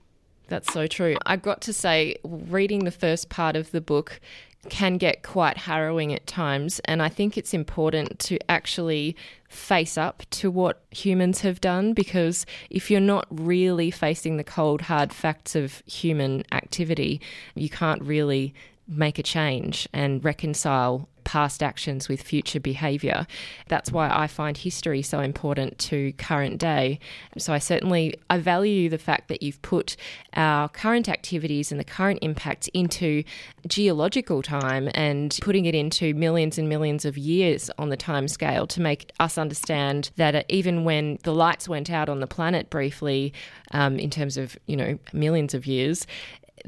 [0.47, 1.15] That's so true.
[1.25, 4.19] I've got to say, reading the first part of the book
[4.67, 6.81] can get quite harrowing at times.
[6.85, 9.15] And I think it's important to actually
[9.47, 14.81] face up to what humans have done because if you're not really facing the cold,
[14.81, 17.21] hard facts of human activity,
[17.55, 18.53] you can't really
[18.89, 23.27] make a change and reconcile past actions with future behaviour.
[23.67, 26.99] That's why I find history so important to current day.
[27.37, 29.95] So I certainly I value the fact that you've put
[30.33, 33.23] our current activities and the current impacts into
[33.67, 38.65] geological time and putting it into millions and millions of years on the time scale
[38.65, 43.33] to make us understand that even when the lights went out on the planet briefly,
[43.69, 46.07] um, in terms of you know millions of years,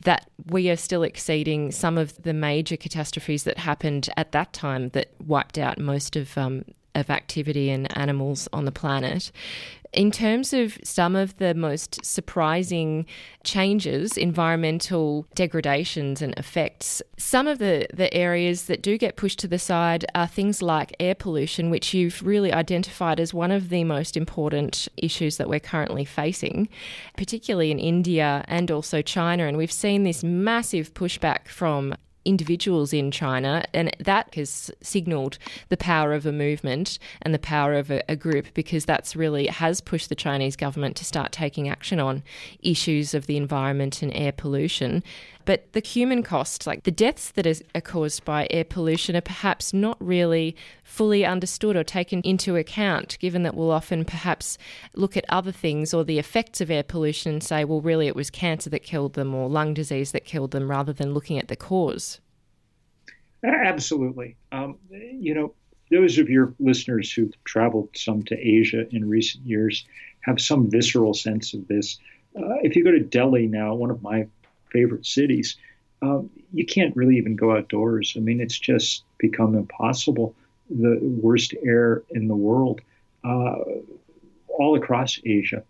[0.03, 4.89] that we are still exceeding some of the major catastrophes that happened at that time
[4.89, 9.31] that wiped out most of um, of activity and animals on the planet.
[9.93, 13.05] In terms of some of the most surprising
[13.43, 19.49] changes, environmental degradations and effects, some of the, the areas that do get pushed to
[19.49, 23.83] the side are things like air pollution, which you've really identified as one of the
[23.83, 26.69] most important issues that we're currently facing,
[27.17, 29.45] particularly in India and also China.
[29.45, 35.37] And we've seen this massive pushback from individuals in China, and that has signaled
[35.69, 39.47] the power of a movement and the power of a, a, group because that's really
[39.47, 42.23] has pushed the Chinese government to start taking action on
[42.61, 45.03] issues of the environment and air pollution.
[45.45, 49.73] But the human cost, like the deaths that are caused by air pollution, are perhaps
[49.73, 54.57] not really fully understood or taken into account, given that we'll often perhaps
[54.95, 58.15] look at other things or the effects of air pollution and say, well, really it
[58.15, 61.47] was cancer that killed them or lung disease that killed them, rather than looking at
[61.47, 62.19] the cause.
[63.43, 64.35] Absolutely.
[64.51, 65.53] Um, you know,
[65.89, 69.85] those of your listeners who've traveled some to Asia in recent years
[70.21, 71.99] have some visceral sense of this.
[72.37, 74.27] Uh, if you go to Delhi now, one of my
[74.71, 75.57] favorite cities,
[76.01, 78.13] um, you can't really even go outdoors.
[78.15, 80.35] I mean, it's just become impossible.
[80.69, 82.81] The worst air in the world,
[83.23, 83.55] uh,
[84.47, 85.63] all across Asia.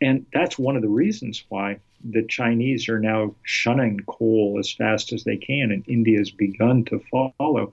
[0.00, 5.12] And that's one of the reasons why the Chinese are now shunning coal as fast
[5.12, 7.72] as they can, and India's begun to follow.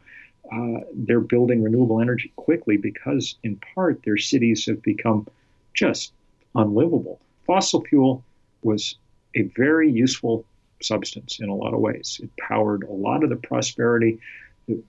[0.52, 5.28] Uh, they're building renewable energy quickly because, in part, their cities have become
[5.74, 6.14] just
[6.56, 7.20] unlivable.
[7.46, 8.24] Fossil fuel
[8.62, 8.96] was
[9.36, 10.46] a very useful
[10.84, 12.20] substance in a lot of ways.
[12.22, 14.20] It powered a lot of the prosperity
[14.68, 14.82] that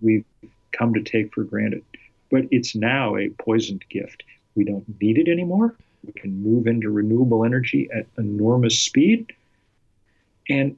[0.00, 0.24] we've
[0.72, 1.84] come to take for granted.
[2.30, 4.22] But it's now a poisoned gift.
[4.54, 5.74] We don't need it anymore.
[6.04, 9.32] We can move into renewable energy at enormous speed.
[10.48, 10.76] And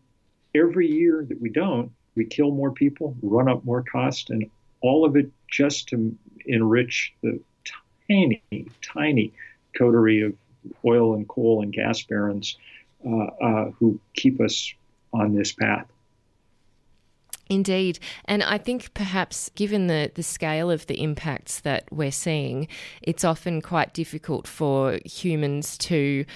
[0.54, 4.50] every year that we don't, we kill more people, run up more cost, and
[4.80, 7.40] all of it just to enrich the
[8.08, 8.42] tiny,
[8.82, 9.32] tiny
[9.76, 10.34] coterie of
[10.84, 12.56] oil and coal and gas barons
[13.04, 14.74] Uh, uh, who keep us
[15.14, 15.86] on this path.
[17.48, 17.98] Indeed.
[18.26, 22.68] And I think perhaps given the, the scale of the impacts that we're seeing,
[23.00, 26.26] it's often quite difficult for humans to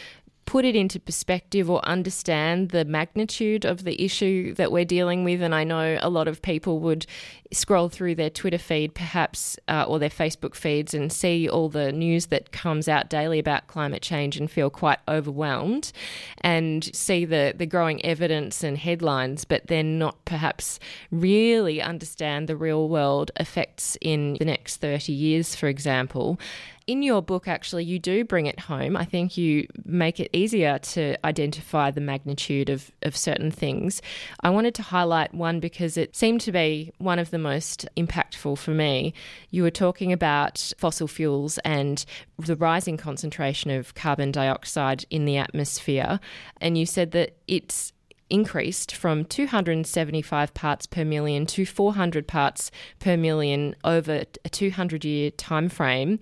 [0.46, 5.42] put it into perspective or understand the magnitude of the issue that we're dealing with.
[5.42, 7.06] And I know a lot of people would
[7.52, 11.92] scroll through their Twitter feed, perhaps, uh, or their Facebook feeds, and see all the
[11.92, 15.92] news that comes out daily about climate change and feel quite overwhelmed
[16.40, 20.80] and see the, the growing evidence and headlines, but then not perhaps
[21.10, 26.38] really understand the real world effects in the next 30 years, for example
[26.86, 28.96] in your book, actually, you do bring it home.
[28.96, 34.02] I think you make it easier to identify the magnitude of, of certain things.
[34.40, 38.58] I wanted to highlight one because it seemed to be one of the most impactful
[38.58, 39.14] for me.
[39.50, 42.04] You were talking about fossil fuels and
[42.38, 46.20] the rising concentration of carbon dioxide in the atmosphere,
[46.60, 47.93] and you said that it's
[48.30, 55.30] increased from 275 parts per million to 400 parts per million over a 200 year
[55.30, 56.18] time frame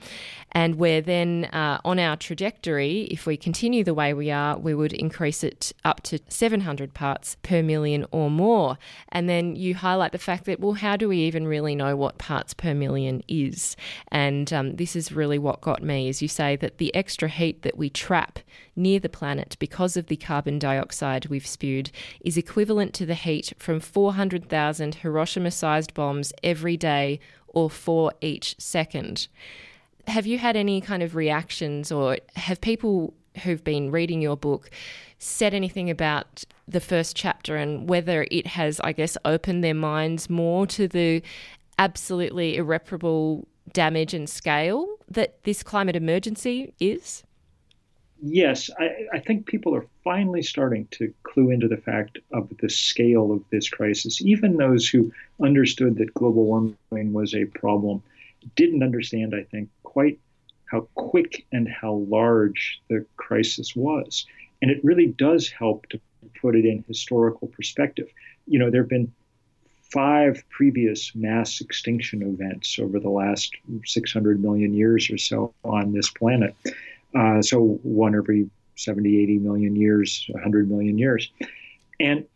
[0.52, 4.74] and we're then uh, on our trajectory if we continue the way we are we
[4.74, 8.78] would increase it up to 700 parts per million or more.
[9.10, 12.18] And then you highlight the fact that well how do we even really know what
[12.18, 13.76] parts per million is?
[14.08, 17.62] And um, this is really what got me as you say that the extra heat
[17.62, 18.40] that we trap
[18.74, 21.90] near the planet because of the carbon dioxide we've spewed
[22.20, 28.56] is equivalent to the heat from 400,000 Hiroshima sized bombs every day or four each
[28.58, 29.28] second.
[30.06, 34.70] Have you had any kind of reactions, or have people who've been reading your book
[35.18, 40.28] said anything about the first chapter and whether it has, I guess, opened their minds
[40.28, 41.22] more to the
[41.78, 47.22] absolutely irreparable damage and scale that this climate emergency is?
[48.22, 52.70] Yes, I, I, think people are finally starting to clue into the fact of the
[52.70, 54.22] scale of this crisis.
[54.22, 55.12] Even those who
[55.42, 58.02] understood that global warming was a problem
[58.56, 60.18] didn't understand, I think, quite
[60.66, 64.24] how quick and how large the crisis was.
[64.62, 66.00] And it really does help to
[66.40, 68.08] put it in historical perspective.
[68.46, 69.12] You know, there have been
[69.82, 73.54] five previous mass extinction events over the last
[73.84, 76.54] 600 million years or so on this planet.
[77.14, 81.30] Uh, so one every 70, 80 million years, 100 million years.
[82.00, 82.26] And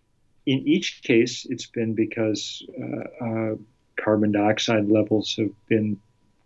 [0.44, 3.54] in each case, it's been because uh, uh,
[3.96, 6.00] carbon dioxide levels have been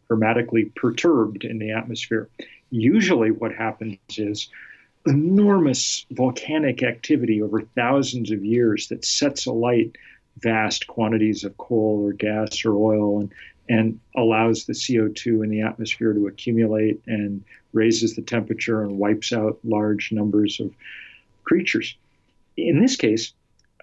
[0.08, 2.28] dramatically perturbed in the atmosphere.
[2.70, 4.48] Usually, what happens is
[5.06, 9.96] enormous volcanic activity over thousands of years that sets alight
[10.38, 13.32] vast quantities of coal or gas or oil and
[13.70, 19.32] and allows the CO2 in the atmosphere to accumulate and raises the temperature and wipes
[19.32, 20.74] out large numbers of
[21.44, 21.96] creatures.
[22.56, 23.32] In this case,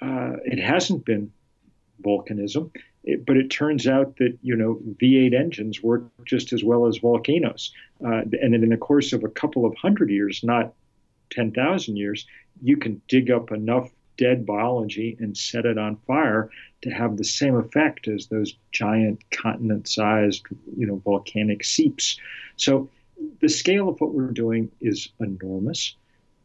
[0.02, 1.32] uh, it hasn't been
[2.04, 2.70] volcanism,
[3.06, 6.98] it, but it turns out that you know V8 engines work just as well as
[6.98, 7.72] volcanoes,
[8.06, 10.74] uh, and in the course of a couple of hundred years, not
[11.32, 12.28] 10,000 years,
[12.62, 16.50] you can dig up enough dead biology and set it on fire
[16.82, 20.44] to have the same effect as those giant continent-sized,
[20.76, 22.20] you know, volcanic seeps.
[22.56, 22.90] So
[23.40, 25.96] the scale of what we're doing is enormous,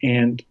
[0.02, 0.42] and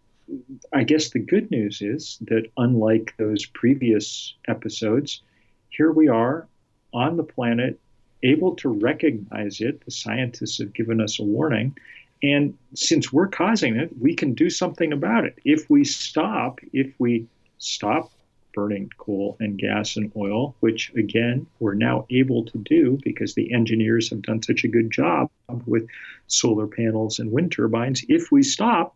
[0.72, 5.22] I guess the good news is that unlike those previous episodes,
[5.69, 6.47] here we are
[6.93, 7.80] on the planet,
[8.24, 9.84] able to recognize it.
[9.84, 11.76] The scientists have given us a warning.
[12.24, 15.39] And since we're causing it, we can do something about it.
[15.43, 18.11] If we stop, if we stop
[18.53, 23.53] burning coal and gas and oil, which again, we're now able to do because the
[23.53, 25.30] engineers have done such a good job
[25.65, 25.88] with
[26.28, 28.03] solar panels and wind turbines.
[28.07, 28.95] If we stop,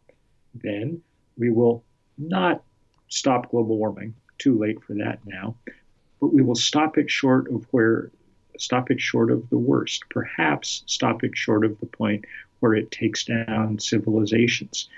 [0.54, 1.02] then
[1.38, 1.84] we will
[2.18, 2.64] not
[3.08, 4.16] stop global warming.
[4.38, 5.56] Too late for that now.
[6.20, 8.12] But we will stop it short of where,
[8.58, 10.04] stop it short of the worst.
[10.10, 12.26] Perhaps stop it short of the point
[12.66, 14.90] where it takes down civilizations.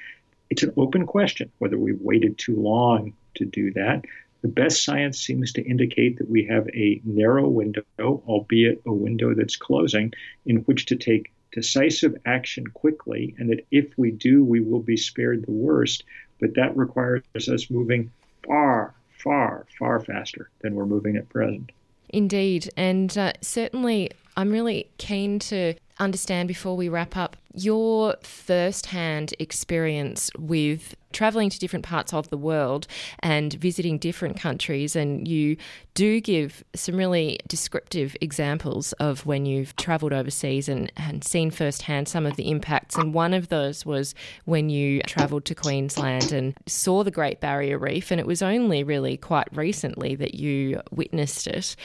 [0.50, 4.06] It's an open question whether we've waited too long to do that.
[4.42, 9.34] The best science seems to indicate that we have a narrow window, albeit a window
[9.34, 10.14] that's closing,
[10.46, 14.96] in which to take decisive action quickly, and that if we do, we will be
[14.96, 16.06] spared the worst.
[16.40, 18.10] But that requires us moving
[18.46, 21.74] far, far, far faster than we're moving at present.
[22.08, 22.70] Indeed.
[22.78, 29.34] And uh, certainly, I'm really keen to understand before we wrap up your first hand
[29.40, 32.86] experience with traveling to different parts of the world
[33.22, 34.96] and visiting different countries.
[34.96, 35.58] And you
[35.96, 42.08] do give some really descriptive examples of when you've traveled overseas and, and seen firsthand
[42.08, 42.96] some of the impacts.
[42.96, 44.14] And one of those was
[44.46, 48.12] when you traveled to Queensland and saw the Great Barrier Reef.
[48.12, 51.76] And it was only really quite recently that you witnessed it.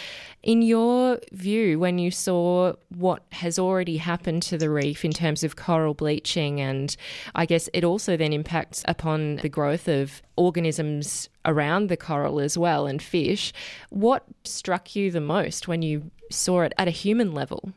[0.43, 5.43] In your view, when you saw what has already happened to the reef in terms
[5.43, 6.95] of coral bleaching, and
[7.35, 12.57] I guess it also then impacts upon the growth of organisms around the coral as
[12.57, 13.53] well and fish.
[13.91, 17.73] What struck you the most when you saw it at a human level?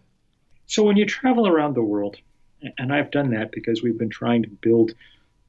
[0.67, 2.17] So, when you travel around the world,
[2.77, 4.93] and I've done that because we've been trying to build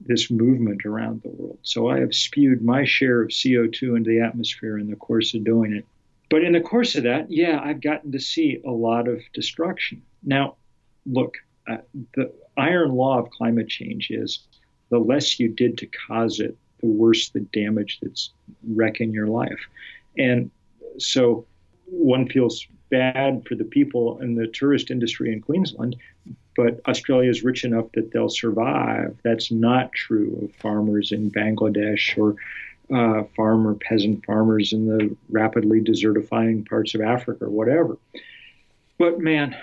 [0.01, 1.59] this movement around the world.
[1.63, 5.45] So, I have spewed my share of CO2 into the atmosphere in the course of
[5.45, 5.85] doing it.
[6.29, 10.03] But in the course of that, yeah, I've gotten to see a lot of destruction.
[10.23, 10.57] Now,
[11.07, 11.39] look,
[11.69, 11.79] uh,
[12.15, 14.41] the iron law of climate change is
[14.91, 18.31] the less you did to cause it, the worse the damage that's
[18.69, 19.67] wrecking your life.
[20.19, 20.51] And
[20.99, 21.47] so
[21.87, 25.97] one feels bad for the people in the tourist industry in Queensland,
[26.57, 29.17] but Australia is rich enough that they'll survive.
[29.23, 32.37] That's not true of farmers in Bangladesh or
[32.95, 37.99] uh, farmer, peasant farmers in the rapidly desertifying parts of Africa or whatever.
[38.99, 39.57] But man,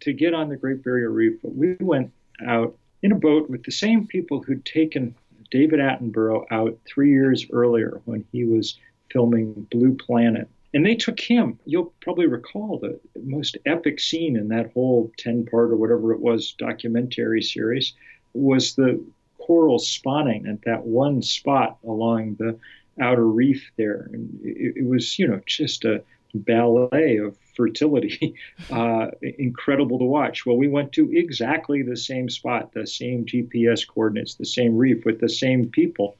[0.00, 2.12] to get on the Great Barrier Reef, we went
[2.46, 5.14] out in a boat with the same people who'd taken
[5.50, 8.78] David Attenborough out three years earlier when he was
[9.10, 10.48] filming Blue Planet.
[10.74, 11.58] And they took him.
[11.64, 16.20] You'll probably recall the most epic scene in that whole 10 part or whatever it
[16.20, 17.94] was documentary series
[18.34, 19.02] was the
[19.38, 22.58] coral spawning at that one spot along the
[23.00, 24.10] outer reef there.
[24.12, 26.02] And it, it was, you know, just a
[26.34, 28.36] ballet of fertility,
[28.70, 30.46] uh, incredible to watch.
[30.46, 35.04] Well, we went to exactly the same spot, the same GPS coordinates, the same reef
[35.04, 36.16] with the same people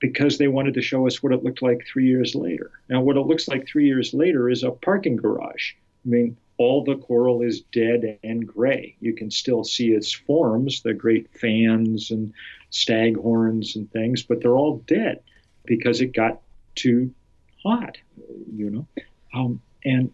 [0.00, 2.70] because they wanted to show us what it looked like three years later.
[2.88, 5.72] Now, what it looks like three years later is a parking garage.
[6.06, 8.96] I mean, all the coral is dead and gray.
[9.00, 12.32] You can still see its forms, the great fans and
[12.72, 15.20] staghorns and things, but they're all dead
[15.66, 16.40] because it got
[16.74, 17.12] too
[17.62, 17.98] hot,
[18.56, 18.86] you know.
[19.34, 20.12] Um, and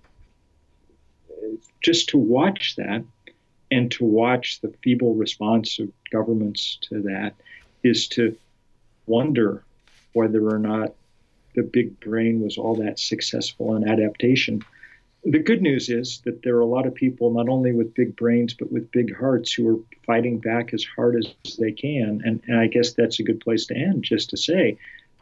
[1.83, 3.05] just to watch that
[3.71, 7.35] and to watch the feeble response of governments to that
[7.83, 8.37] is to
[9.07, 9.65] wonder
[10.13, 10.95] whether or not
[11.55, 14.63] the big brain was all that successful in adaptation
[15.27, 18.15] the good news is that there are a lot of people, not only with big
[18.15, 22.23] brains, but with big hearts, who are fighting back as hard as they can.
[22.25, 24.79] And, and I guess that's a good place to end, just to say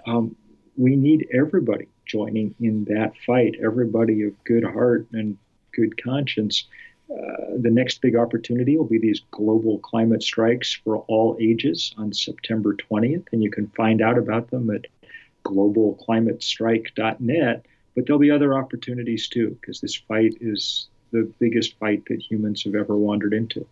[0.07, 0.37] um,
[0.77, 5.37] we need everybody joining in that fight, everybody of good heart and
[5.73, 6.65] good conscience.
[7.11, 12.13] Uh, the next big opportunity will be these global climate strikes for all ages on
[12.13, 14.87] September 20th, and you can find out about them at
[15.45, 17.67] globalclimatestrike.net.
[17.95, 22.65] But there'll be other opportunities too, because this fight is the biggest fight that humans
[22.65, 23.67] have ever wandered into.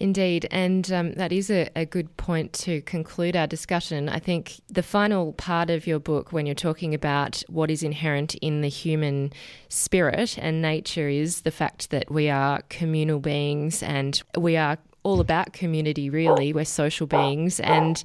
[0.00, 4.08] Indeed, and um, that is a, a, good point to conclude our discussion.
[4.08, 8.34] I think the final part of your book, when you're talking about what is inherent
[8.36, 9.32] in the human
[9.68, 15.20] spirit and nature, is the fact that we are communal beings and we are all
[15.20, 16.52] about community, really.
[16.52, 17.60] We're social beings.
[17.60, 18.02] And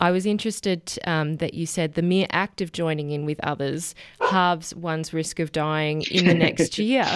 [0.00, 3.94] I was interested um, that you said the mere act of joining in with others
[4.20, 7.06] halves one's risk of dying in the next year.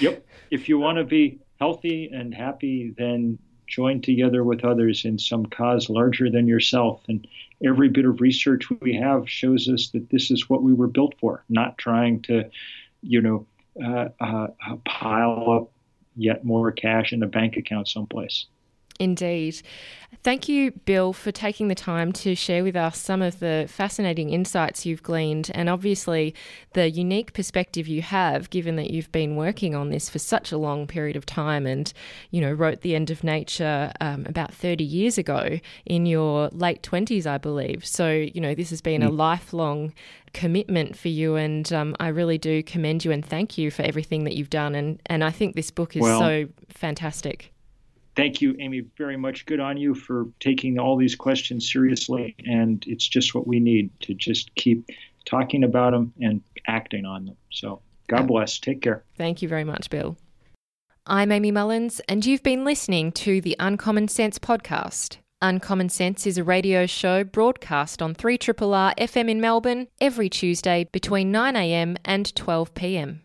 [0.00, 0.24] yep.
[0.50, 5.46] If you want to be healthy and happy, then join together with others in some
[5.46, 7.02] cause larger than yourself.
[7.08, 7.26] And
[7.64, 11.14] every bit of research we have shows us that this is what we were built
[11.20, 12.48] for, not trying to,
[13.02, 13.46] you know,
[13.82, 14.48] uh, uh,
[14.84, 15.70] pile up
[16.16, 18.46] yet more cash in a bank account someplace.
[18.98, 19.62] Indeed.
[20.24, 24.30] Thank you, Bill, for taking the time to share with us some of the fascinating
[24.30, 26.34] insights you've gleaned and obviously
[26.72, 30.58] the unique perspective you have, given that you've been working on this for such a
[30.58, 31.92] long period of time and,
[32.30, 36.82] you know, wrote The End of Nature um, about 30 years ago in your late
[36.82, 37.86] 20s, I believe.
[37.86, 39.06] So, you know, this has been mm.
[39.08, 39.92] a lifelong
[40.32, 44.24] commitment for you, and um, I really do commend you and thank you for everything
[44.24, 44.74] that you've done.
[44.74, 47.52] And, and I think this book is well, so fantastic
[48.18, 49.46] thank you, Amy, very much.
[49.46, 52.34] Good on you for taking all these questions seriously.
[52.44, 54.90] And it's just what we need to just keep
[55.24, 57.36] talking about them and acting on them.
[57.50, 58.58] So God bless.
[58.58, 59.04] Take care.
[59.16, 60.16] Thank you very much, Bill.
[61.06, 65.18] I'm Amy Mullins, and you've been listening to the Uncommon Sense podcast.
[65.40, 71.32] Uncommon Sense is a radio show broadcast on 3RRR FM in Melbourne every Tuesday between
[71.32, 73.20] 9am and 12pm.